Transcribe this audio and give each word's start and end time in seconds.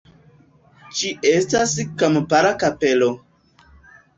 Ĝi 0.99 1.11
estas 1.33 1.75
kampara 2.01 2.55
kapelo. 2.65 3.11